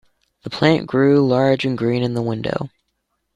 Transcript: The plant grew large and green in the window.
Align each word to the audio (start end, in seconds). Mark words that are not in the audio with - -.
The 0.41 0.49
plant 0.49 0.87
grew 0.87 1.23
large 1.27 1.63
and 1.63 1.77
green 1.77 2.01
in 2.01 2.15
the 2.15 2.23
window. 2.23 2.71